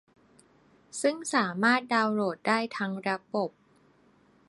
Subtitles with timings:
[1.01, 3.49] ซึ่งสามารถดาวน์โหลดได้ทั้งระบบ